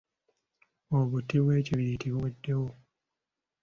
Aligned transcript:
Obuti 0.97 1.35
bw’ekibiriiti 1.43 2.07
buweddewo. 2.13 2.69